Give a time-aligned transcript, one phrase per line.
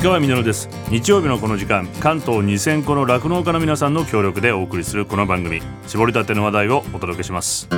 [0.00, 0.66] 石川稔です。
[0.88, 5.60] 日曜日のこの時間関東2000個の酪農家の皆さんの協力でお送りするこの番組。
[5.86, 7.68] 絞りたての話題をお届けします。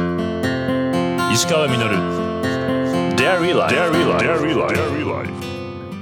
[1.32, 1.76] 石川稔
[3.16, 3.74] Dairy Life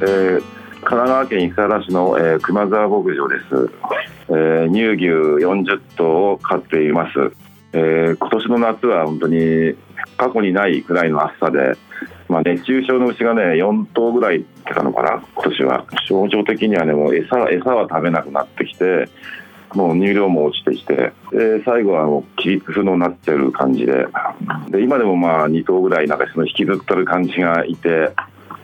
[0.02, 3.70] えー神奈川県伊勢原市の、えー熊沢牧場です、
[4.28, 5.06] えー乳牛
[5.46, 7.12] 40頭を飼っています、
[7.72, 9.74] えー今年の夏は本当に
[10.20, 11.72] 過去にないくらいの暑さで、
[12.28, 15.86] まあ、熱中症の牛がね4頭ぐらい出たのかな今年は。
[16.06, 19.08] 症状的にはねもう餌餌は食べなくなってきて
[19.74, 24.06] もう乳量も落ちてきてで最後はもう起立不能になっちゃう感じで。
[24.68, 28.12] で今でもまあ2頭ぐらいなんかその引きずってる感じがいて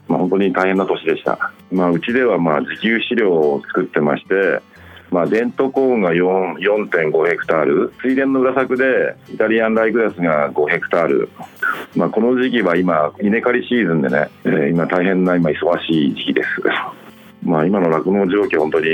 [0.09, 4.63] まあ、本当に大変な年でした、まあ、うちではまあ自給飼料を作ってまして、
[5.11, 7.93] まあ、デントコーンが4.5ヘクタール。
[8.03, 11.31] 水田の裏作でイタリアンライグラスが5ヘクタール、
[11.95, 16.49] まあ、この時期は今稲刈りシーズンでね、えー今大変な今忙しい時期です。
[17.45, 18.87] まあ今の酪農状況本当に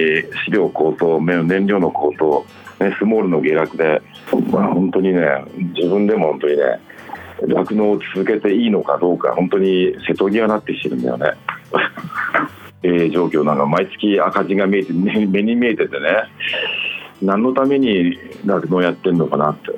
[0.45, 2.45] 飼料高騰燃料の高騰、
[2.79, 4.03] ね、スモールの下落で、
[4.51, 5.27] まあ、本当にね
[5.75, 6.63] 自分でも本当にね
[7.49, 11.33] 酪農を続けていいのかどうか本当に瀬戸際になってきてるんだよね。
[12.83, 16.09] えー状況なんか毎月赤字が見えて 目に見えててね。
[17.23, 19.73] 何のために酪農やってんのかなって、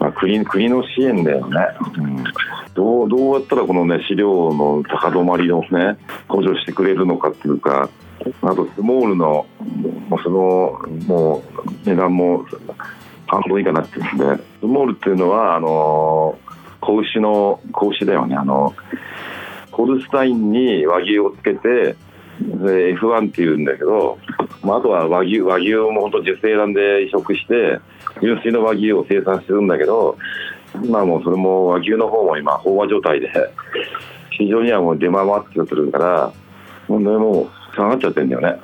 [0.00, 1.60] まあ、国国の支援だよね、
[1.98, 2.24] うん、
[2.74, 7.88] どうどうやったらこのね飼料の高止まりをね補助してくれるのかっていうか
[8.42, 9.46] あとスモールの
[10.08, 11.42] もうそのも
[11.84, 12.44] う値段も
[13.26, 14.44] 半分以下になってるんで。
[14.60, 16.38] スモールっていうのはあの
[16.80, 18.36] 子牛の子牛だよね。
[18.36, 18.74] あの
[19.70, 21.96] ホルスタインに和牛をつけて
[22.40, 24.18] で F1 っていうんだけど、
[24.62, 27.78] まあ、あとは和牛和牛も本当受精卵で移植して
[28.20, 30.16] 純粋の和牛を生産してるんだけど
[30.82, 33.30] 今もうそれも和牛の方も今飽和状態で
[34.36, 36.32] 市場にはもう出回ってくるから
[36.88, 38.60] もうねもう下がっちゃってるんだよね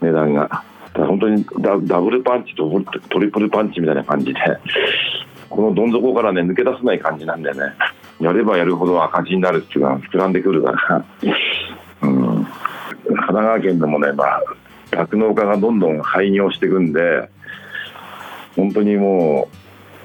[0.00, 0.64] 値段が。
[0.92, 2.68] だ本当にダダブルパンチと
[3.10, 4.40] トリプルパンチみたいな感じで
[5.48, 7.74] このどん底からね抜け出せない感じなんだよね
[8.20, 11.04] やればやるほど赤字になるっていうのは膨らんでくるから、
[12.02, 12.46] うん、
[13.30, 14.42] 神奈川県でもねまあ
[14.90, 17.28] 酪農家がどんどん廃業していくんで
[18.56, 19.48] 本当にも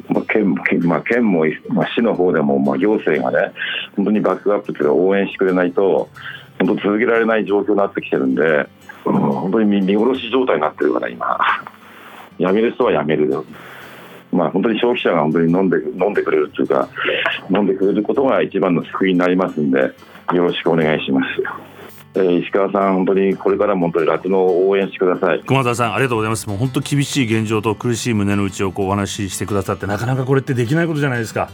[0.09, 0.53] う、まあ、県,、
[0.83, 3.51] まあ、県も、まあ、市の方でも、まあ、行政がね
[3.95, 6.09] 本当にバックアップっていうか応援してくれないと
[6.59, 8.43] 本当続けられない状況になってきてるんで、
[9.05, 11.39] うん、本当に見見殺し状態になってるから今。
[12.37, 13.45] 辞める人は辞める
[14.31, 16.89] まあ、本当に消費者が本当に飲んで飲んでくれるというか
[17.49, 21.41] 飲んでくれることが一番の救いになりますんでよろしくお願いします、
[22.15, 25.41] えー石川さん本当にこれからも本当に酪農を応援してください。
[25.45, 26.47] 熊田さんありがとうございます。
[26.47, 31.49] もう本当厳しい現状と苦しい胸の内をこうお話ししてくださってなかなかこれってできないことじゃないですか。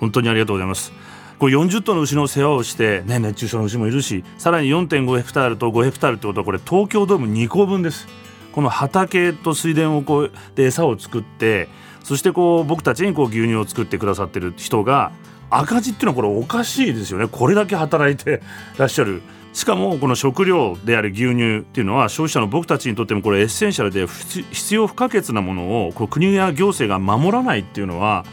[0.00, 0.92] 本当にありがとうございます。
[1.38, 8.08] これ40頭の牛の世話をして、ね、熱中症の牛もいるしさらに4.5ヘクタールと5ヘクタールってことはこれ東京ドーム2個分です。
[8.52, 11.68] この畑と水田をこうで餌を作って
[12.02, 15.12] そしてこう僕たちにこう牛乳を作ってくださってる人が
[15.50, 17.28] 赤字っていうのはこれおかしいですよね。
[17.30, 18.42] これだけ働いて
[18.78, 19.22] らっしゃる。
[19.58, 28.24] しかもこの食料である牛乳っていうのは消費者の僕たちにとってもこれエッセンシャルで必要不可欠なものをこう国や行政が守らないっていうのは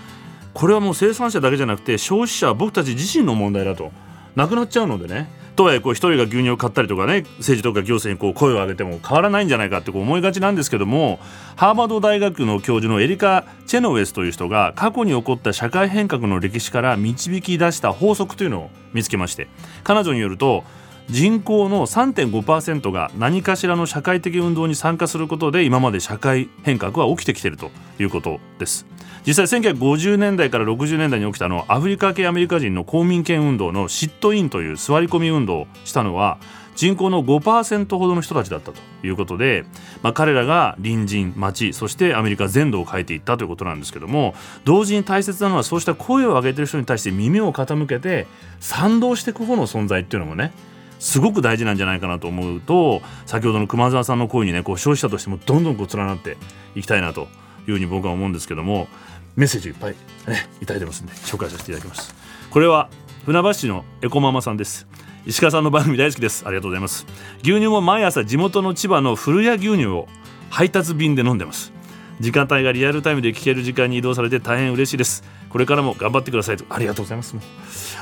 [0.54, 3.92] これはもう生産者だけじゃなくて消費者は僕たち自身の問題だと
[4.36, 5.28] なくなっちゃうのでね。
[5.56, 11.18] とはいえ一人が牛乳を買ったりとかね政治とか行政にこう声を上げても変わらないんじゃないかってこう思いがちなんですけども
[11.56, 19.48] ハーバード大学の教授のエリカ・チェノウェスという人が過去に起こった社会変革の歴史から導き出した法則というのを見つけまして
[19.86, 20.66] 彼女によると
[21.10, 28.86] 人口の3.5%が何かしらの社会的運動に参加することで今まで社会変革は起きてきているということです。
[29.26, 36.38] 実際1950年代から60年代に起きたのアフリカ系アメリカ人の公民権運動のシットインという座り込み運動をしたのは
[36.76, 39.66] 人口の5%ほどの人たちだったということで、
[40.04, 44.36] まあ、彼らが隣人町そしてアメリカ全土を変えていったということなんですけども
[44.66, 48.28] 同時に大切なのはそうした声を上げてる人に対して耳を傾けて
[48.60, 50.52] 賛同していく方の存在っていうのもね
[51.00, 56.38] すごく大事なんじゃないかなと思うと先ほどの熊澤さんの声にねこう消費者としてもどんどんこう連なって
[56.76, 57.28] いきたいなと
[57.68, 58.88] いうふうに僕は思うんですけども
[59.36, 59.96] メッセージいっぱい、
[60.28, 62.16] ね、いただいてますんで紹介させていただきます。
[62.50, 62.90] これは
[63.26, 64.88] 船橋市のエコママさんです。
[65.26, 66.46] 石川さんの番組大好きです。
[66.46, 67.06] ありがとうございます。
[67.42, 70.08] 牛乳も毎朝地元の千葉の古谷牛乳を
[70.50, 71.75] 配達便で飲んでます。
[72.20, 75.24] 時間帯がリアルタイムで聞ける時間に移動されて大変嬉しいです。
[75.50, 76.66] これからも頑張ってくださいと。
[76.70, 77.36] ありがとうございます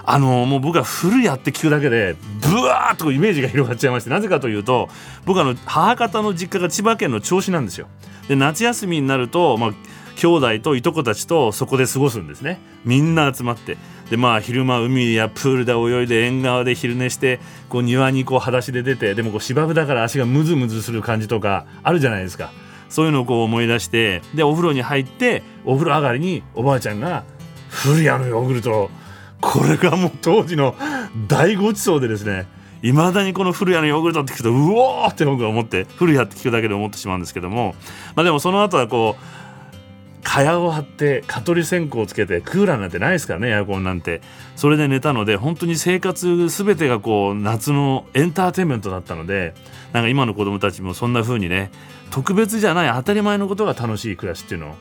[0.05, 4.89] あのもう僕は古谷って聞くだけでブワーッとイメージが広がっちゃいましてなぜかというと
[5.25, 7.87] 僕あの母方の実家が千葉県の銚子なんですよ。
[8.27, 9.73] で夏休みになると、まあ、
[10.15, 12.59] 兄弟といとこたちとそこで過ごすんですね。
[12.85, 13.77] みんな集まって。
[14.09, 17.39] でまあ昼間海やプールで泳いで縁側で昼寝して
[17.69, 22.51] こう庭にこう裸足で出てでもこう芝生だから足がムズムズする感じとかあるじゃないですか
[22.93, 27.23] そういうのをこう思い出してでお風呂に入ってお風呂上がりにおばあちゃんが
[27.69, 28.91] 古谷のヨーグルト
[29.41, 30.75] これがもう当時の
[31.27, 32.45] 大ごちそうでですね
[32.83, 37.73] いまだにこの古谷のヨーグルトって聞くとうおーって僕は思って古谷って聞くだけで思ってしまうんですけども
[38.15, 44.21] まあでもその後はこう蚊帳を張って蚊取り線香をつけてクーラーなんてないですからねエアコンなんて。
[44.55, 49.55] それで寝たので本当に生活全てがこう夏のエンターテインメントだったので
[49.93, 51.71] なんか今の子供たちもそんな風にね
[52.09, 54.75] 特別じゃない当たり前のことが楽しい暮らしっていうのを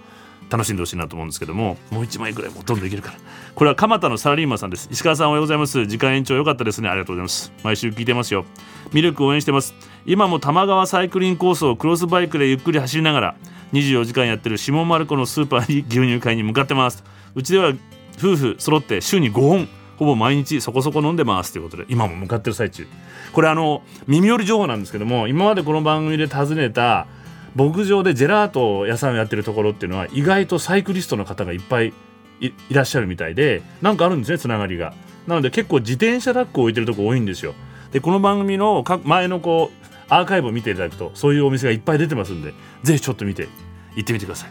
[0.51, 3.19] 楽しんでほしいなと思うんですけどももう1枚ぐらいもとんでいけるから。
[3.55, 4.89] これは蒲田のサラリーマンさんです。
[4.91, 5.87] 石川さんおはようございます。
[5.87, 6.89] 時間延長良かったですね。
[6.89, 7.53] ありがとうございます。
[7.63, 8.45] 毎週聞いてますよ。
[8.93, 9.75] ミルク応援してます。
[10.05, 13.37] 今も玉川サイクリングコースをクロスバイクでゆっくり走りながら
[13.73, 17.05] 24時間やってる下丸子のスーパーに牛乳買いに向かってます。
[17.35, 17.73] うちでは
[18.19, 19.69] 夫婦揃って週に5本
[20.03, 22.87] ほぼ毎日そこそこ飲んでますということで今も向かってる最中。
[23.33, 27.07] これあの耳寄り情報なんですけども今までこの番組で訪ねた
[27.55, 31.93] 牧場でジェラート屋さんをやってるところっていうのは意外とサイクリストの方がいっぱい
[32.41, 34.95] いらっしゃるみたいでなんかあるんですねつながりが。
[35.27, 37.55] なので結構自転車ラックを置いてるとこ多いんですよ。
[37.93, 43.49] でこの番組の前のこうアーカイブを見ていただくとそういうお店がいっぱい出てますんでぜひちょっと見て
[43.95, 44.51] 行ってみてください。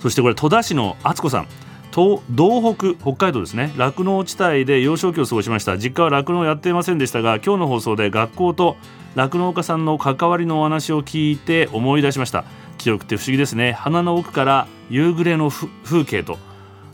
[0.00, 1.46] そしてこれ戸田市の敦子さん。
[1.92, 2.20] 東
[2.76, 3.72] 北北海道ですね。
[3.76, 5.76] 酪農地帯で幼少期を過ごしました。
[5.76, 8.76] 実家は酪農をやっていませんでしたが今日の放送で学校と
[9.16, 12.44] 酪農家さんの関わりのお話を聞いて思い出しました。
[12.78, 13.72] 記憶って不思議ですね。
[13.72, 16.38] 鼻の奥から夕暮れの風景と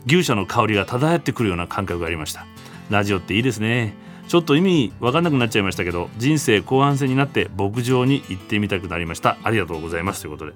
[0.05, 2.45] 牛舎の香りが漂ってくるような感覚がありました。
[2.89, 3.93] ラジオっていいですね。
[4.27, 9.37] ちょっと意味わかんなくなっちゃいましたけど人生後半戦になって牧場に行ってみたくなりました。
[9.43, 10.21] ありがとうございます。
[10.21, 10.53] ということで。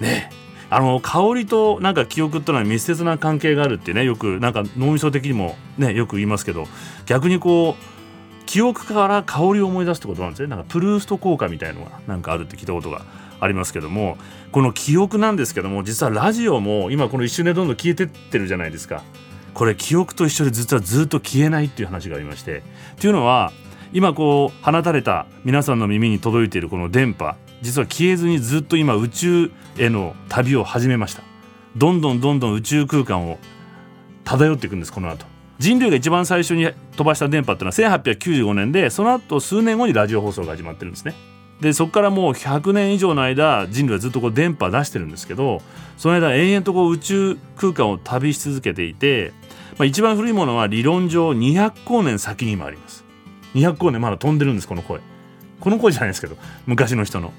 [0.00, 0.30] ね。
[0.30, 6.66] えあの香りとなんか記憶っていうのは密接な関係があるってねよくなんか脳みそ的にもねよく言いますけど
[7.06, 10.48] 逆にこう記憶から香りを思い出すってことなんですね。
[10.48, 13.02] なんかプルースト効果みたいのがなんかあるって聞いたことが
[13.40, 14.16] ありますけども
[14.52, 19.02] この記憶なんですけども実はラジオも今この一瞬でどんどん消えてってるじゃないですか。
[19.54, 22.58] これ記憶と一緒で実はずっと消えないっていう話がありまして。
[22.58, 22.62] っ
[22.96, 23.52] ていうのは
[23.92, 31.22] 今こう放たれた皆さんの耳に届いているこの電波実は消えずにずっと今宇宙への旅を始めました。
[31.76, 33.38] どんどんどんどん宇宙空間を
[34.24, 35.26] 漂っていくんですこの後。
[35.58, 41.14] 人類が一番最初に飛ばした電波っていうのは1895年でその後数年後にラジオ放送が始まってるんですね。
[41.60, 45.60] でそこからもう100年以上の間人類はずっとこう電波出してるんですけど
[45.96, 49.32] その間延々とこう宇宙空間を旅し続けていて、
[49.76, 53.04] まあ、一番古いものは理論上200光年先にもあります。
[53.54, 55.00] 200光年まだ飛んでるんですこの声。
[55.58, 57.32] この声じゃないですけど昔の人の。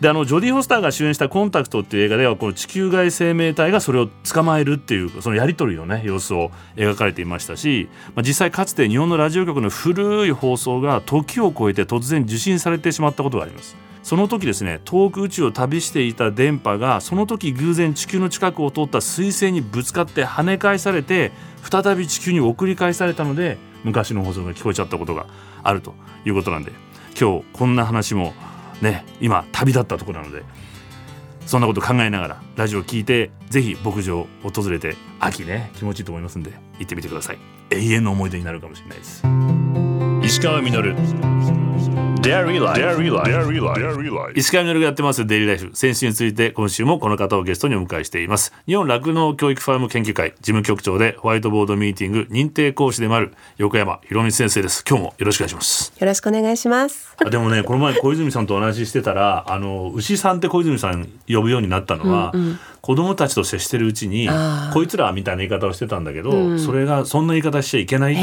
[0.00, 13.76] であのジョディ・ホスターが主演した「コンタクト」っていう映画ではこの地球外生命体がそれを捕まえるっていうそのやり取りのね様子を描かれていましたし、まあ、実際かつて日本のラジオ局の古い放送が時を超えて突然受信されてしまったことがあります。
[14.02, 21.32] その時ですね遠く宇宙を旅していた電波がその時偶然地球の近くを通った彗星にぶつかって跳ね返されて
[21.68, 25.26] 再び地球に送り返されたので昔の放送が聞こえちゃったことが
[25.64, 25.92] あると
[26.24, 26.70] いうことなんで
[27.20, 28.32] 今日こんな話も
[28.82, 30.42] ね今旅立ったところなので
[31.46, 37.38] そんなこと考えながらラジオを聞いてぜひ牧場を訪れて秋ね気持ちいいと思いますんで行ってみてください。
[37.70, 39.22] 永遠の思い出になるかもしれないです。
[40.22, 41.95] 石川稔。
[42.26, 42.32] 石
[44.50, 48.52] 川稔がやってますデイリーライフ先週について今週もこの方をゲストにお迎えしています。
[48.66, 54.82] 日本酪農教育ファーム研究会事務局長でホワイトボードミーティング認定講師でもある横山博美先生です。
[54.88, 55.92] 今日もよろしくお願いします。
[55.96, 57.14] よろしくお願いします。
[57.30, 62.58] でもねこの前小泉さんとお話ししてたらあの牛さんって小泉さん呼ぶようになったのは、うんうん。
[62.86, 64.28] 子供たちと接してるうちに
[64.72, 68.14] こいつらみたいな言い方をしてたんだけど、うん、それがそんな言い方しちゃいけない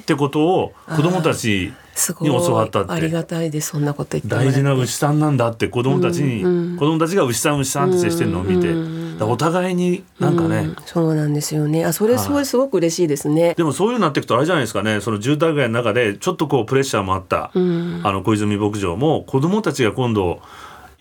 [0.00, 1.72] ってことを子供たち
[2.20, 2.92] に教わったって。
[2.92, 3.70] ありがたいです。
[3.70, 11.84] そんなこと言って大事な牛さんなんだって子供たちに、うんうん、子供たちが牛さん牛さんって接してるのを見て、うんうん、お互いになんかね、うん、そうなんですよね。
[11.84, 15.00] あそれすごいすごく嬉しいですね、でもそういうなっていくとあれじゃないですかね。
[15.00, 20.40] その住宅街の中でちょっとこうプレッシャーもあった、あの小泉牧場も子供たちが今度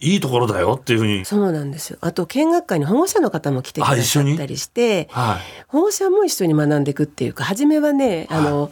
[0.01, 1.25] いいところだよっていうふうに。
[1.25, 1.97] そうなんですよ。
[2.01, 8.71] あと見学会に保護者の方も来てくださったりして、はい、保護者も一緒に学んでいくっていうか初めはねあの、はい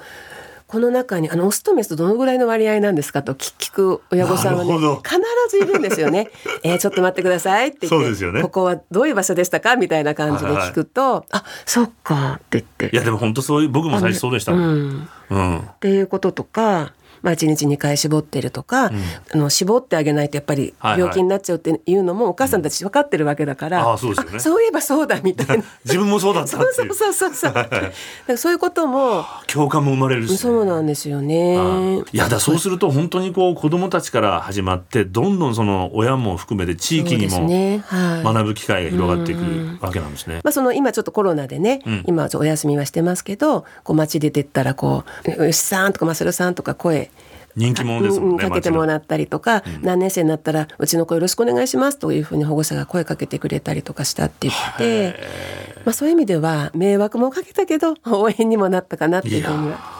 [0.68, 5.18] この中にあのオスとメスとどのぐらいの割合なんですかと聞く親御さんはね必
[5.50, 6.30] ずいるんですよね。
[6.62, 12.90] えー、ちょっと待ってくださいって言って、ね、ここはどういう場所でしたかみたいな感じで聞くと、はいはい、あそっかって言って。
[12.94, 14.52] いやでも本当そういう僕も最初そうでした。
[14.52, 16.92] うん、うん、っていうこととか。
[17.28, 19.02] まあ、1日2回絞ってるとか、うん、
[19.34, 25.64] あの絞ってあげないとやっぱり病気になっちゃうっていうのもお母さんたち分かってるわけだから、うん、あそうですよね、そういえばそうだみたいな。
[25.84, 26.74] 自分もそうだったっていう。
[26.74, 28.52] そうそうそうそうそう。
[28.54, 31.56] いうことも 共感も生まれるし、ね、そうなんですよね。
[32.14, 37.82] いやだそうすると本当にこう子どもたちから始まってどんどんその親も含めて地域にも
[38.24, 40.40] 学ぶ機会が広がっていくわけなんですね。
[40.46, 45.04] まあ、その今ちょっとコロナでね、うん、今お休みはしてますけどこう街出てったらこ
[45.38, 47.10] う「牛さん」とか「まさるさん」とか声
[47.58, 55.16] 人気者ですもんね、かけてもらったりとか、うん、何年生になったらうちの子よろしくお願いしますというふうに保護者が声かけてくれたりとかしたって言って、
[55.84, 59.97] まあ、そういう意味では迷惑もかけたけど応援にもなったかなっていうふうには。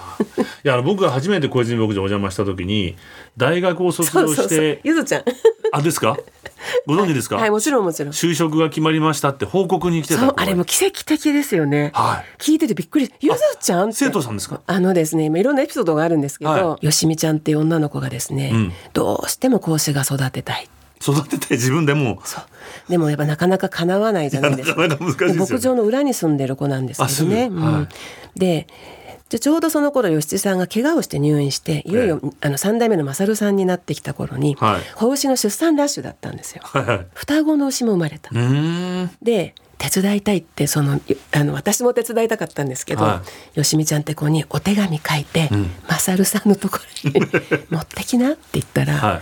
[0.64, 2.96] いや僕が初めて小泉牧場お邪魔した時に
[3.38, 5.24] 大学を卒業してゆずちゃん。
[5.72, 6.18] あですか？
[6.86, 8.14] ご存知ですか、はい、はい、もちろんもちろん。
[8.14, 13.14] 就職が決まりましたって報告に来てたあれも奇跡的ですよね、はい、聞いててびっくり。
[13.20, 14.62] ゆずちゃん生徒さんですか？
[14.66, 20.68] あのですねいろんなエピソードがあるんですけど、はい、よしみちゃんっていう女の子がですね、うん、どうしても講師が育てたい。
[21.00, 22.20] 育てて自分でも
[22.90, 24.88] でもやっぱなかなか叶わないじゃないですか。
[24.88, 27.88] 牧場の裏に住んでる子なんですけどね、うん、
[28.36, 28.66] で
[29.30, 36.62] でちょうどその頃吉さんが怪我をして入院していよいよ、あの3代目の勝さんになってきた頃に、はい、子牛の出産ラッシュだったんですよ。
[36.64, 38.32] はい、双子の牛も生まれた。
[39.22, 41.00] で手伝いたいってその
[41.34, 43.22] あの私も手伝いたかったんですけど、は
[43.56, 47.22] い、よしみちゃんって子にお手紙書いて、うん、マサルさんのところに
[47.70, 49.22] 持ってきなって言ったら、は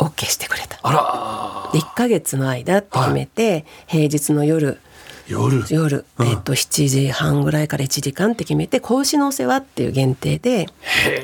[0.00, 0.78] い、OK してくれた。
[0.82, 4.80] あら1か月の間って決めて、はい、平日の夜
[5.28, 5.64] 夜？
[5.70, 10.66] 夜、うん、えっと、7時半ぐらいから1時間って決めて子牛のお世話っていう限定で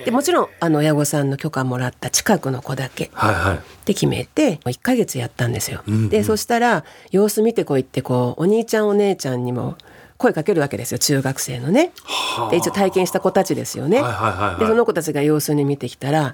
[0.04, 3.08] でもちろんあの親御さんの許可もらった近くの子だけっ
[3.84, 5.82] て決めて1か月やったんですよ。
[5.86, 9.76] うんうん、でそしたら様子見てこいってこうお兄ちゃんお姉ちゃんにも
[10.18, 10.98] 声かけるわけですよ。
[10.98, 11.92] 中学生のね。
[12.50, 14.02] で一応体験した子たちですよね。
[14.58, 16.32] でその子たちが様子に見てきたら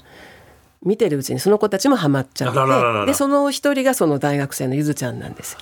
[0.82, 5.58] 見てるうちにその子たちもハマっちゃってでその一人がその大学生のゆずちゃんなんですよ。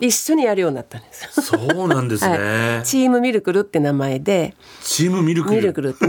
[0.00, 1.42] 一緒にやるようになったんです。
[1.42, 2.38] そうなんですね、
[2.76, 4.54] はい、チームミルクルって名前で。
[4.82, 5.56] チームミルクル？
[5.56, 6.06] ミルクルって、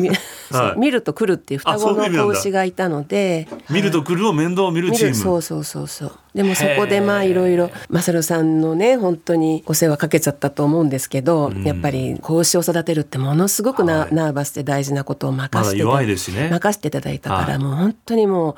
[0.55, 3.47] はい、見ると来るっていう双子の子牛がいたので。
[3.69, 5.15] 見ると来るを面倒を見るチーム。
[5.15, 6.11] そうそうそうそう。
[6.35, 16.15] でもそこでまあいろいろマサルさんのね本当にお世話かけちゃったと思うんですけど、うん、やっぱり子牛を育てるってものすごくな、はい、ナーバスで大事なことを任せて、ま、ね、
[16.49, 18.55] 任せていただいたから、もう本当にもう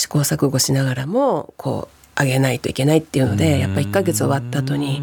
[0.00, 5.02] 試行錯誤しながらもこうあげないといけないっていうのでやっぱ1ヶ月終わった後に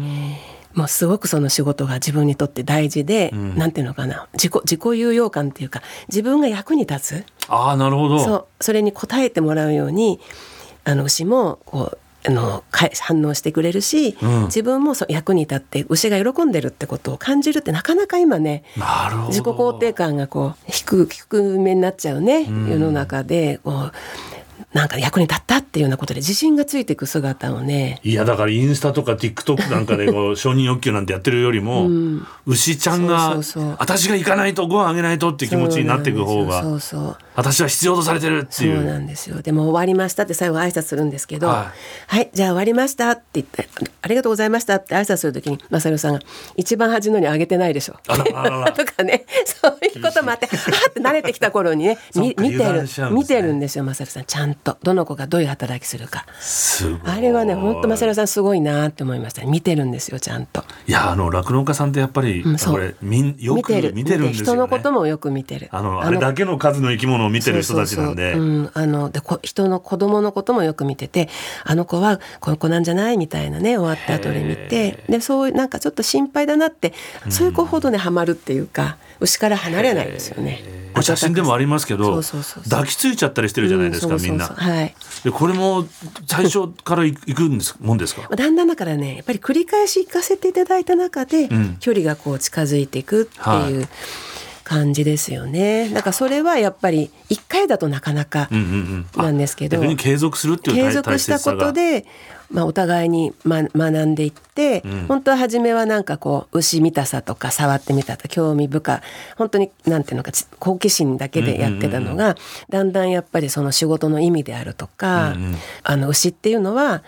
[0.74, 7.24] もうすごくその仕事が自分にとって大事で、うん、なんていうのかな自己自己有用感っていうか自分が役に立つ。
[7.48, 8.18] あなるほど。
[8.18, 10.20] そうそれに応えてもらうように
[10.84, 18.62] あの牛もこうあの反応してくれるし、うん、自分もそ役に立って牛が喜んでるってことを感じるってなかなか今ね
[19.28, 23.92] 自己肯定感がこう低低めになっちゃうね、うん、世の中でこう
[24.72, 28.00] なんか役に立ったっていうようなことで自信がついていく姿をね。
[28.02, 33.36] いやだからインスタとか TikTok なんかでこう承認欲求なんてやってるよりも、うん、牛ちゃんが
[33.78, 36.62] 私が行かないとご飯あげないとっていう気持ちになっていく方が。
[36.62, 38.76] そうそう私は必要とされてるっていう。
[38.76, 39.42] そうなんですよ。
[39.42, 41.72] でも終わりましたって最後挨拶するんですけどは
[42.12, 43.68] い、はい、じゃあ終わりましたって言って
[44.02, 46.20] ありがとうございましたって挨拶するときにまさるさんが
[46.56, 47.96] 一番端のにあげてないでしょ。
[48.06, 49.24] とかね。
[49.44, 50.56] そういうこともあってあ
[50.90, 54.24] って慣れてきた頃にね見てる、ね、見てるんですよまさるさん。
[54.24, 54.76] ちゃんと。
[54.82, 56.26] どの子がどういう働きするか。
[57.04, 60.64] あれはね本当まさるさんすごいなって思いました見てるんですよちゃんと。
[60.86, 65.68] いやあの酪農家さんってやっぱり、うん、これみんよく見てる見てるんですよ、ね、人のこともよく見てる。
[65.70, 68.34] あのあれだけの数の生き物を見てる人たちなんで。
[68.74, 71.28] あのでこ人の子供のこともよく見てて
[71.64, 76.92] あの子はこの子なんじゃないみたいなね終わった後で見てでそうなんかちょっと心配だなって
[77.28, 80.82] そういう子ほどねハマるっていうか牛から離れないですよね。
[81.00, 82.20] 写真でもありますけど
[82.68, 84.46] 抱きついちゃったりしてるじゃないですか、みんな。
[84.46, 85.86] はい、でこれも
[86.26, 88.28] 最初からいくんですもんですか？
[88.36, 93.46] だんだんだからねやっぱり繰り返し行かせていただいた中で、うん、距離がこう近づいていくっていう。
[93.46, 93.88] はい
[94.64, 95.88] 感じですよね。
[95.90, 98.48] だからそれはやっぱり一回だとなかなか
[99.16, 102.06] なんですけど、うんうんうん、継続するっていう継続したことで、
[102.50, 109.02] まあ、お互いに、ま、学んでいって、うん、本当は初めはなんかこう牛見たさとか触ってみたと興味深
[109.36, 112.36] 本当になんていうのか好奇心だけでやってたのが、
[112.68, 117.02] だんだんやっぱりその仕事の意味であるとか、うんうん、あの牛っていうのは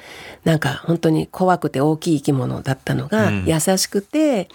[0.45, 4.49] なんか本当に怖くて大きい生き物だったのが、優しくて。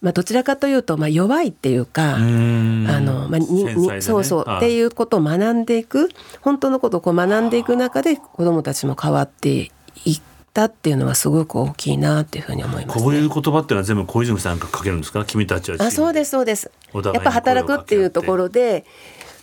[0.00, 6.08] まあ、どちらかというと、まあ、弱いっていうかあの、まあにね、そうそうっていうことを学んでいく
[6.40, 9.70] 本当のことをこう学んでいく中で子どもたちも変わって
[10.06, 10.22] いっ
[10.54, 15.24] たっていうのはすごく大きいなっていうふうに思います、ね、こういう言葉っていうのは全部小泉さんが書けるんですか？
[15.26, 16.70] 君たちはあそうですそうです。
[16.94, 18.86] やっぱ働くっていうところで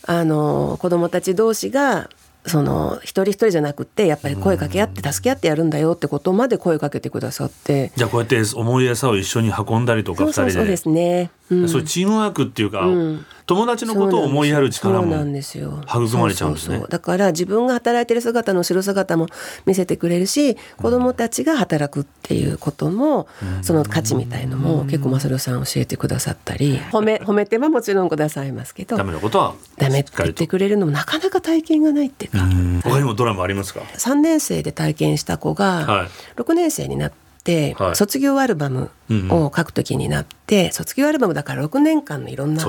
[0.07, 2.09] あの子どもたち同士が
[2.47, 7.91] その一人一人じゃなくてやっぱり声かけ合って助け合ってやるんだよってことまで声かけてくださって。
[7.95, 13.25] じゃあこうやって重い餌を一緒に運んだりとか2人でそうですね、うん、そういうチームワークっていうか、うん。
[13.47, 16.83] 友達のことを思いやる力も育まれちゃうんですね。
[16.89, 19.27] だから自分が働いてる姿の後ろ姿も
[19.65, 32.39] 見せてくれるし子供たちが働くっていうことも、うん、その価値みたいのも結構正さん教えてくださったり褒め褒めてはもちろんくださいますけどダメなことはダメって言ってくれるのもなかなか体験がないっていうか。
[32.83, 37.26] 他にもドラマありますか？3年生で体験した子が6年生になってて、
[37.77, 38.91] はい、卒業アルバム
[39.29, 42.63] を書くときになって、うんうん、卒業アルバムだから6年間のいろんな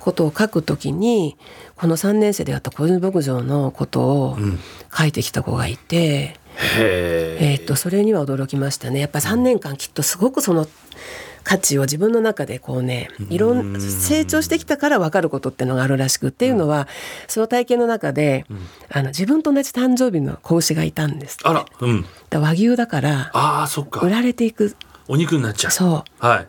[0.00, 1.36] ことを書くときに、ね、
[1.76, 4.38] この3年生でやった小泉牧場のことを
[4.96, 6.36] 書いてきた子がいて、
[6.78, 9.00] うん、えー、っとそれには驚きましたね。
[9.00, 10.66] やっぱり3年間きっとすごくその
[11.46, 16.88] 価値を自分の中でこうねいろん成長してきたから分かることっていうのがあるらしくっていうのは
[17.28, 18.46] その体験の中で、
[18.90, 24.00] あの自分と同じ誕生日の子牛がいたんですあら、うん、和牛だからあそっか。
[24.00, 24.74] 売られていく。
[25.06, 25.70] お肉になっちゃう。
[25.70, 26.44] そう、は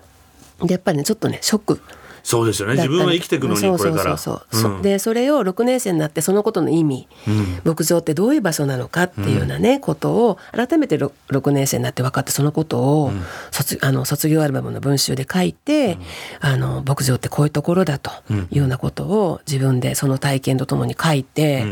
[0.63, 1.81] い、でやっぱりねちょっとねショック
[2.27, 2.73] そうですよね。
[2.75, 4.61] 自分は生きていくのにこれからそうそう。
[4.63, 13.13] そう、うん、でそれを6年生になってそのことの意味、うん、牧場ってどういう場所なのかっていうようなね、うん、ことを改めて 6, 6年生になって分かってそのことを
[13.51, 15.97] 卒,、あの卒業アルバムの文集で書いて、
[16.41, 18.11] あの牧場ってこういうところだと
[18.51, 21.63] いうようなことを自分でその体験とともに書いて、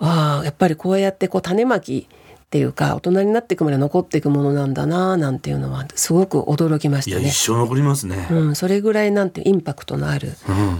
[0.00, 2.08] わあやっぱりこうやってこう種まき
[2.46, 7.28] っていうか大人になっていくまで残っていくものなんだななんていうのはすごく驚きましたね。
[7.28, 8.28] 一生残りますね。
[8.30, 10.32] うん、それぐらいなんてインパクトのある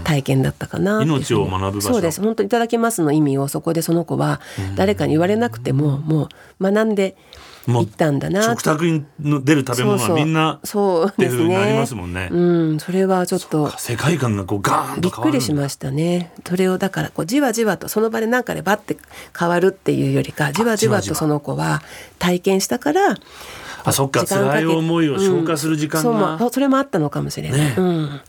[0.05, 4.39] 体験だったかな、うん、命を学ぶそうです本当いただきますの意味をそこでその子は
[4.75, 7.17] 誰かに言われなくてももう学んで
[7.67, 8.43] 行ったんだな。
[8.43, 11.55] 食卓に出る食べ物はみんなそうですね。
[11.55, 12.29] なりますもんね。
[12.31, 12.37] う
[12.75, 13.69] んそれはちょっと。
[13.77, 16.31] 世界観がこうガーンとびっくりしましたね。
[16.45, 18.97] それをだからこうじわじわとその場でなんかでバッて
[19.37, 21.81] 変わるっていうよりかじわじわとその子は
[22.19, 23.15] 体験したから
[23.83, 28.21] あそっか辛い思いを消化する時間が、うん、そうそれもあったのかもしれない、ね、うん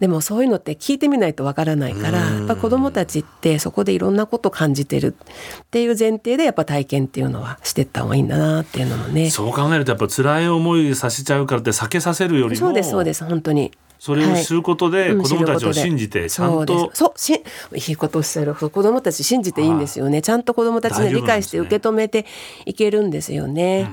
[0.00, 9.30] でもそういうのって聞いてみないとわからないからやっぱ子どもたちってそこでいろんなこと感じてるっていう前提でやっぱ体験っていうのはしてった方がいいんだなっていうのもね。
[9.30, 13.72] そう考えるとやっぱ辛い思いさせちゃうからって避けさせるよりもそうですそうです本当に。
[13.98, 17.42] それを知ることで、子どもたちを信じてちゃんと、そうし
[17.88, 18.54] いいことおっしゃる。
[18.54, 20.22] 子どもたち信じていいんですよね。
[20.22, 22.26] ちゃんと子どもたちに理解して受け止めて
[22.66, 23.88] いけるんですよね。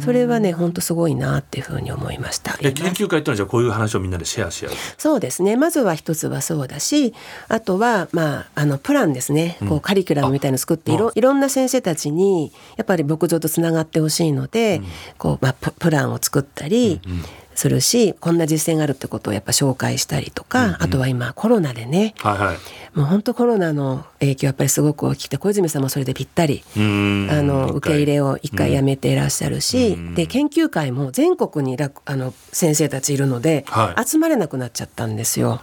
[0.00, 2.56] それはね本当すごいなっていうふうに思いました。
[2.58, 4.72] 研究会ってのはじゃあこういう話をみんなでシェアし合う。
[4.98, 5.56] そうですね。
[5.56, 7.14] まずは一つはそうだし
[7.48, 14.86] あとはまああのプランですね、こうカリキュラムみたいの作っていろいろんな先生たちにやっぱり牧場とつながってほしいので、うん、
[15.18, 17.22] こうまあプランを作ったり、うんうん
[17.56, 22.56] するしこんな実践があるってことをやっぱ紹介したりとか、うんうん、あとは今コロナでね、はいはい、
[22.96, 35.60] もう本当コロナの影響やっぱりすごく大きくて小泉さんもそれでぴったりあの受け入れを一回やめていらっしゃるし、で研究会も全国にあの先生たちいるので、はい、集まれなくなっちゃったんですよ。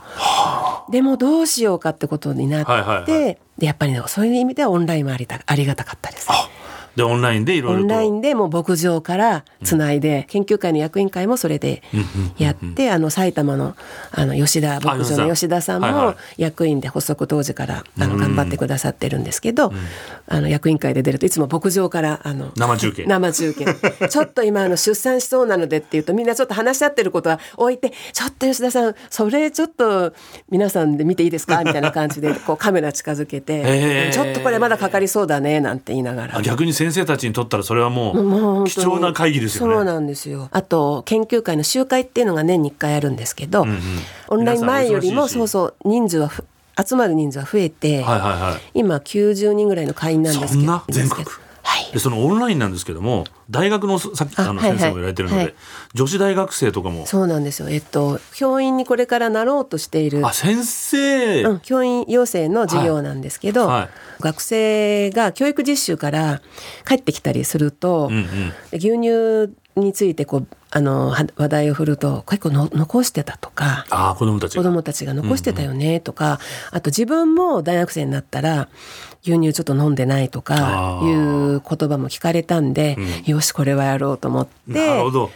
[0.90, 6.28] でもどうしようかってことになって、はいはいはい、でやっぱりねそういう意味ではオンラインもありたありがたかったです。
[6.96, 11.82] でオンラインでいろいろオンラインでもう牧場からつないで、うん、研究会の役員会もそれで
[12.38, 13.76] やって、あの埼玉の
[14.12, 19.76] あの吉田牧場の吉田さんも役員で発足当時からあの頑張ってくださってるんですけど、うん、
[20.28, 23.06] あの役員会で出るといつも牧場からあの生中継。
[23.06, 23.66] 生中継。
[24.10, 30.14] ちょっと今あの出産しそうなのでっていうとみんなちょっと話し合ってることは置いてちょっと吉田さんそれちょっと
[30.50, 31.64] 皆さんで見ていいですか？
[31.64, 36.42] みたいな感じでこうカメラ近づけて、ちょっとこれまだかかりそうだねなんて言いながら。
[36.42, 39.74] 逆に先生たちにとったらそれはもう貴重な会議ですよね。
[39.74, 40.50] そうなんですよ。
[40.52, 43.80] あと研究会の集会っていうのが年に1回あるんですけど、うんうん、
[44.30, 46.30] オンライン前よりもそうそう人数は
[46.86, 50.82] 集まる人数は増えて、はいはいはい、今90人ぐらいの会員なんですけど。
[50.90, 51.24] 全国？
[51.24, 51.36] はい、
[51.92, 55.46] でそのオンラインなんですけども大学のさっきあの先生も言われてるので、はい。
[55.48, 55.56] はい、
[55.94, 57.06] 女子大学生とかも。
[57.06, 57.70] そうなんですよ。
[57.70, 60.26] えっと教員にこれからなろうとしている。
[60.26, 63.90] あ先生、うん、教員養成の授業なんですけど、はい、
[64.22, 66.42] 学生が教育実習から
[66.88, 76.32] 帰ってきたりすると、うんうん、牛乳についてこうあの話題を振ると結構の残してたとかあ子供たち子供たちが残してたよねとか、うん。
[76.32, 76.38] うん、
[76.72, 78.70] あと自分も大学生になったら
[79.26, 84.80] 牛乳ちょっと飲んでないとかいう言葉も聞かれたんで、うん、よしこれはやろうと思って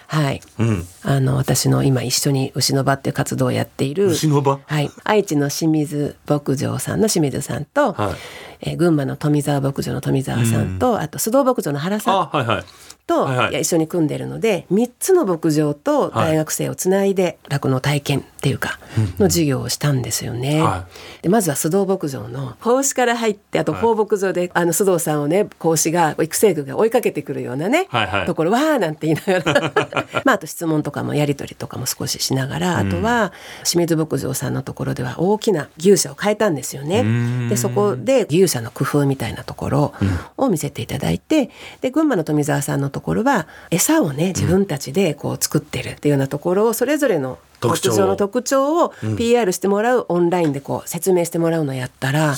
[0.08, 12.65] はい、うん、あの私の今一緒に牛の場っていう活動をやっている牛の場、はい、愛知の清水牧場さんの清水さんと、はい、えー、群馬の富澤牧場の富澤さんと、うん、あと須藤牧場の原さん。
[13.08, 18.80] と一緒に組んでるので、はいはい、3つの牧場と大学生をつないで酪農体験っていうか
[19.17, 20.62] の授業をしたんですよね。
[20.62, 20.88] は
[21.20, 27.88] い、でまずは須藤牧場の子牛から入ってあと放牧場で、はい、あの須藤さんをね子牛が育成具が追いかけてくるようなね、
[28.26, 29.74] ところわーなんて言いながら。
[30.26, 33.32] まああと質問とかもやり取りとかも少ししながらあとは
[33.63, 37.50] 清水牧場さんのところでは大きな牛舎を変えたんですよね。
[37.50, 39.93] でそこで牛舎の工夫みたいなところ
[40.38, 41.50] を見せていただいて、
[41.82, 52.34] で群馬の富澤さんのところは餌をね自分たちでこう作ってるっていうようなところをそれぞれの牧場の特徴を PR してもらう、オンラインでこう説明してもらうのやったら、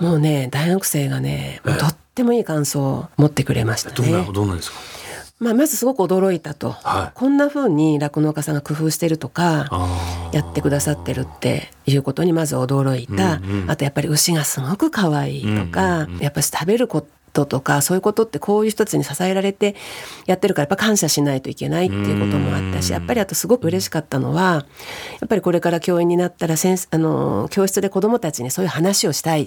[0.00, 4.26] もうね大学生がねとってもいい感想を持ってくれましたね。
[4.32, 4.78] どんなですか？
[5.40, 9.68] まあ、まずすごく驚いたと、はい、こんなふうに酪農家さんが工夫してるとか
[10.32, 19.74] やってくださってるっていうことにまず驚いた、うんうん、あとやっぱり牛がすごく可愛いとか、うんうん、やっぱり食べることトとかそういうことってこういう人たちに支えられて
[20.26, 24.66] やってるからやっぱ感謝しないといけないっていうこともあったしやっぱりあとすごく嬉しかったのは
[25.20, 29.46] やっぱりこれから教員になったら先あの教室で子どもたちにそういう話をしたいっ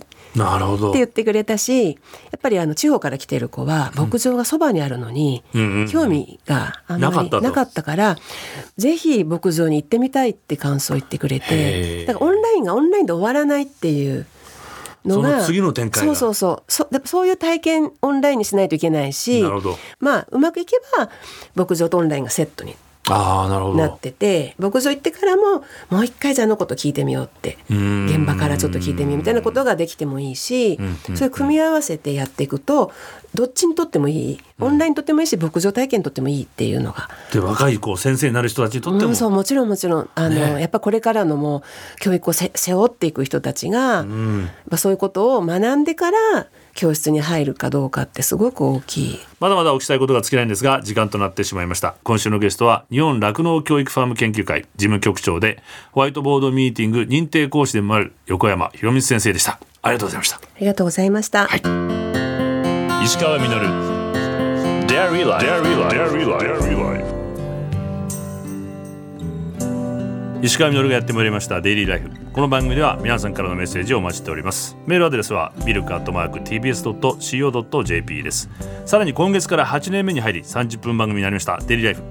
[0.94, 1.92] て言ってくれたしや
[2.38, 5.44] っぱりあの地方から来てる子は牧場がそばにあるのに
[5.92, 8.18] 興味があんまりなかったから
[8.78, 14.26] ぜひ牧場に行ってみたいって感想を言ってくれてだからオンラインがオンラインで終わらないっていう
[15.06, 16.72] のが次の展開そうそうそう。
[16.72, 19.44] そそういう体験オンラインにしないといけないし
[20.00, 21.10] まあうまくいけば
[21.56, 22.76] 牧場とオンラインがセットにあ
[23.10, 23.76] なるほど。
[23.76, 30.80] なってて牧場行ってからももう一回じゃあのこと聞いてみようって現場からちょっと聞いてみようみたいなことができてもいいし
[31.16, 32.92] それ組み合わせてやっていくと
[33.36, 37.10] どっちにとってもいいオンラインにとってもいいし牧場体験にとってもいいっていうのが。
[37.34, 40.10] で若い子先生になる人たちにとっても、うん、そうもちろんもちろん。
[40.16, 41.62] あの、ね、やっぱこれからのもう
[42.00, 49.20] 教育を背負っていく人たちが、うん、そういうことを学んでから教室に入るかどうかってすごく大きい。
[49.40, 51.96] まだまだお聞きしたいことが尽きないんですが時間となってしまいました。
[52.04, 59.60] 今週のゲストは日本酪農教育ファーム研究会事務局長でホワイトボードミーティング認定講師でもある横山博光先生でした。
[59.82, 60.36] ありがとうございました。
[60.36, 61.62] ありがとうございました、はい、
[63.06, 63.96] 石川稔。
[64.88, 67.15] Dairy Life
[70.46, 72.12] 石川みのるがやってまいりましたデイリーライフ。
[72.32, 74.78] この番組では皆さんからのメッセージをお待ちしております。
[74.86, 78.48] メールアドレスはミルクアットマーク TBS.CO.JP です。
[78.86, 82.04] さらに今月から8年目に入り30分番組になりましたデイリーライフ。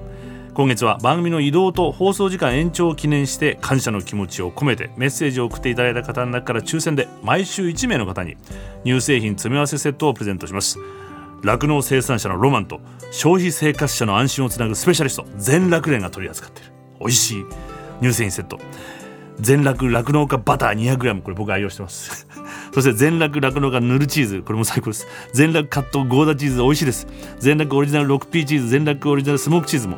[0.53, 8.35] 今月は番組の移動と放送時間延長を記念して感謝の気持ちを込めてメッセージを送っていただいた方の中から抽選で毎週1名の方に
[8.83, 10.77] 乳製品詰め合わせセットをプレゼントします。
[11.41, 17.45] 酪農生産者のロマンと消費生活者の安心をつなぐスペシャリスト全酪連が取り扱っている美味しい
[18.01, 18.59] 乳製品セット
[19.39, 22.27] 全酪酪農家バター 200g これ僕愛用してます。
[22.73, 24.41] そして全酪酪農家ぬるチーズ。
[24.41, 25.07] これも最高です。
[25.33, 26.61] 全酪カットゴーダチーズ。
[26.61, 27.07] 美味しいです。
[27.39, 28.69] 全酪オリジナル 6P チーズ。
[28.69, 29.97] 全酪オリジナルスモークチーズも。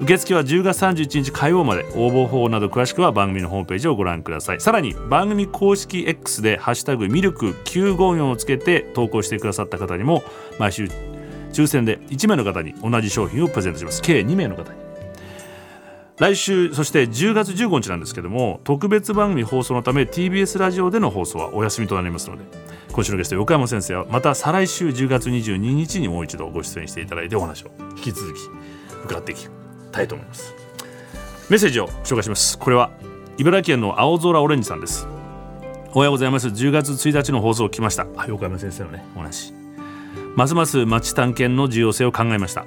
[0.00, 1.84] 受付は10月31日火曜まで。
[1.94, 4.60] 応募方法など詳しくは番組のホームページをご覧ください。
[4.60, 10.24] さらに番組公式 X で「ハッシュタグミルク954」をつけて投稿してくださった方にも
[10.58, 10.88] 毎週
[11.52, 14.02] 抽選で1名の方に同じ商品をプレゼントします。
[14.02, 14.83] 計2名の方に。
[16.18, 22.44] 来週そして10月15日なんですけども特別番組放送のため TBS ラジオでの放送はお休みとなりますので
[22.92, 28.38] 今週のゲスト横山先生はまた再来週10月22日にもう一度ご出演していただいてお話を引き続き
[29.04, 29.48] 伺っていき
[29.90, 30.54] たいと思います。
[31.50, 32.58] メッセージを紹介します。
[32.58, 32.90] これは
[33.36, 35.08] 茨城県の青空オレンジさんです。
[35.92, 36.46] おはようございます。
[36.46, 38.06] 10月1日の放送を来ました。
[38.28, 39.04] 横山先生のね。
[39.16, 39.52] お話。
[40.36, 42.66] ますます町探検の重要性を考えました。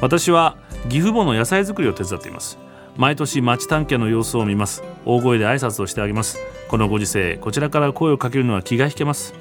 [0.00, 0.56] 私は
[0.88, 2.58] 岐阜母の野菜作りを手伝っています
[2.96, 4.82] 毎年町探検の様子を見ます。
[5.04, 6.38] 大声で挨拶をしてあげます。
[6.68, 9.34] このご時世こちらから声をかけるのは気が引けます。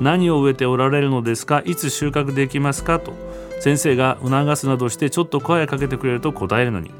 [0.00, 1.62] 何を植えておられるのですか？
[1.64, 2.98] いつ収穫できますか？
[2.98, 3.12] と
[3.60, 6.90] 先生が促すなどしてちょっと声をかけてくれると答えるのに。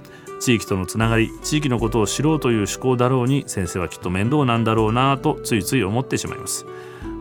[0.40, 6.66] 地域とのつながり地域のことを知ろうという思考だろうに先生はきっと面倒なんだろうなとついつい思ってしまいます。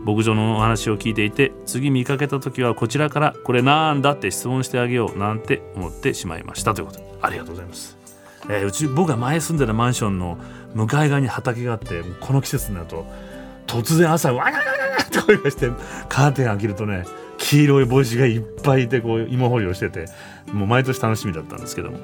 [0.04, 6.74] 牧場のお話を聞いていて次見かけた時はこちらからこれなんだって質問してあげようなんて思ってしまいました。
[6.74, 8.01] ということありがとうございます。
[8.48, 10.38] えー、うち僕が前住んでたマンションの
[10.74, 13.06] 向かい側に畑があってこの季節になると
[13.66, 15.70] 突然朝わらららって声がして
[16.08, 17.04] カーテン開けるとね
[17.38, 20.06] 黄色い帽子がいっぱいいてこう芋掘りをしてて
[20.52, 21.98] もう毎年楽しみだったんですけども。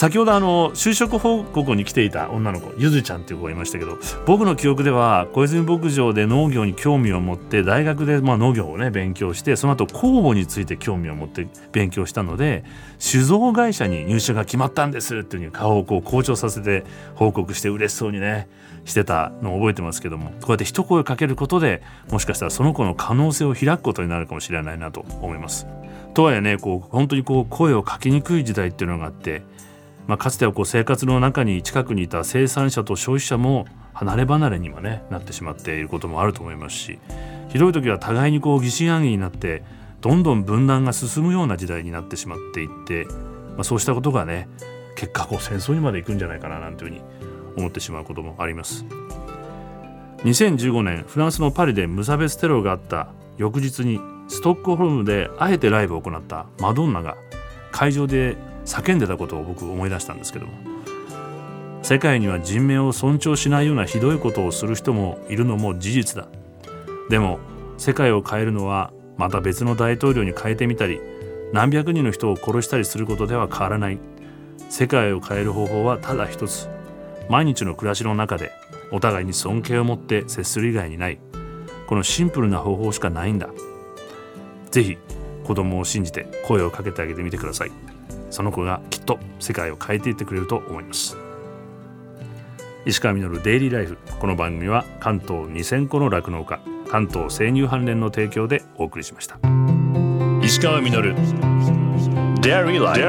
[0.00, 12.64] 先ほどあの就職報告に来ていた女の子ゆずちゃんっていう子がいましたけど僕の記憶では小泉牧場で農業に興味を持って大学でまあ農業をね勉強してその後酵母について興味を持って勉強したので
[12.98, 16.84] 酒造会社に入社が決まったんですっていうふうに顔をこう好調させて
[17.14, 18.48] 報告して嬉しそうにね
[18.86, 25.66] してたのを覚えてますけどもこうやって一声かけることでもしかしたらその子の可能性を開くことになるかもしれないなと思います。
[26.14, 29.42] とはいえねこう本当にこう声をかけにくい時代っていうのがあって
[30.10, 36.98] まあ、かつてはこう生活の中に近くにいた生産者と消費者も離れ離れにはねなってしまっていることもあると思いますし
[37.48, 39.62] ひどい時は互いにこう疑心暗鬼になって
[40.00, 44.48] どんどん分断が進むような時代になってしまっていって、まあ、そうしたことがね
[44.96, 47.02] 結果こう戦争にまで行くんじゃないかななんていうふうに
[47.56, 48.84] 思ってしまうこともあります。
[50.24, 57.16] 2015年フランスのパリで無差別テロがあった翌日にストックホルムであえてライブを行ったマドンナが
[57.70, 58.36] 会場で
[58.70, 60.52] 叫んでたことを僕思い出したんですけども。
[61.82, 66.28] 世界には人命を尊重しないようなひどいことをする人もいるのも事実だ。
[67.08, 67.40] でも
[67.78, 71.00] 世界を変えるのはまた別の大統領に変えてみたり
[71.52, 73.98] 何百人の人を殺したりすることでは変わらない。
[74.68, 76.68] 世界を変える方法はただ一つ。
[77.28, 78.52] 毎日の暮らしの中で
[78.92, 81.18] お互いに尊敬を持って接する以外にない。
[81.88, 83.48] このシンプルな方法しかないんだ。
[84.70, 84.98] ぜひ
[85.42, 87.89] 子供を信じて声をかけてあげてみてください。
[88.30, 91.16] その子がきっと世界を変えていってくれると思います。
[92.86, 99.38] 石川稔デイリーライフこの番組は関東2000個の酪農家関東生乳関連の提供でお送りしました。
[100.42, 101.14] 石川稔。
[102.40, 103.00] Dairy Life